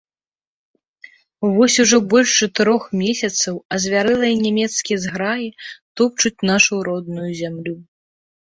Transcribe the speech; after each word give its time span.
Вось 1.57 1.75
ужо 1.83 1.97
больш 2.13 2.29
чатырох 2.45 2.83
месяцаў 3.01 3.59
азвярэлыя 3.77 4.33
нямецкія 4.45 4.97
зграі 5.05 5.47
топчуць 6.03 6.45
нашу 6.53 6.73
родную 6.89 7.31
зямлю. 7.43 7.75